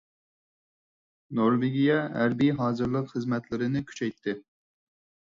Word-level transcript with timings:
نورۋېگىيە 1.41 1.99
ھەربىي 2.15 2.51
ھازىرلىق 2.65 3.15
خىزمەتلىرىنى 3.15 3.87
كۈچەيتتى. 3.93 4.39